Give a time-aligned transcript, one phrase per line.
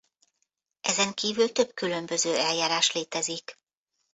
[0.81, 3.59] Ezen kívül több különböző eljárás létezik.